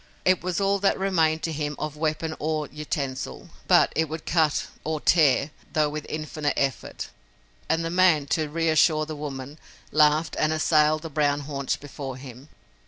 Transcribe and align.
It 0.25 0.41
was 0.41 0.59
all 0.59 0.79
that 0.79 0.97
remained 0.97 1.43
to 1.43 1.51
him 1.51 1.75
of 1.77 1.95
weapon 1.95 2.35
or 2.39 2.67
utensil. 2.71 3.51
But 3.67 3.93
it 3.95 4.09
would 4.09 4.25
cut 4.25 4.65
or 4.83 4.99
tear, 4.99 5.51
though 5.73 5.89
with 5.89 6.07
infinite 6.09 6.55
effort, 6.57 7.09
and 7.69 7.85
the 7.85 7.91
man, 7.91 8.25
to 8.29 8.49
reassure 8.49 9.05
the 9.05 9.15
woman, 9.15 9.59
laughed, 9.91 10.35
and 10.39 10.51
assailed 10.51 11.03
the 11.03 11.11
brown 11.11 11.41
haunch 11.41 11.79
before 11.79 12.17
him. 12.17 12.49